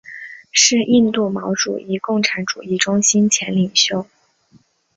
[0.51, 4.07] 是印度毛主义共产主义中心前领袖。